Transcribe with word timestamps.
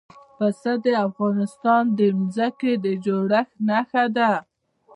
پسه 0.37 0.73
د 0.85 0.87
افغانستان 1.07 1.83
د 1.97 1.99
ځمکې 2.35 2.73
د 2.83 2.85
جوړښت 3.05 3.49
نښه 3.67 4.05
ده. 4.15 4.31